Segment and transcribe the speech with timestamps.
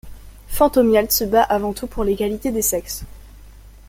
[0.47, 3.03] Fantomialde se bat avant tout pour l'égalité des sexes.